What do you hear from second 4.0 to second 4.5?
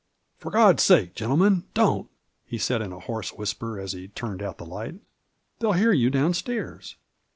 turned